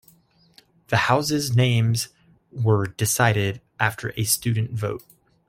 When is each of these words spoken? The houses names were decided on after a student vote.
The 0.87 0.97
houses 0.97 1.55
names 1.55 2.09
were 2.51 2.87
decided 2.87 3.57
on 3.57 3.61
after 3.79 4.13
a 4.17 4.23
student 4.23 4.71
vote. 4.71 5.03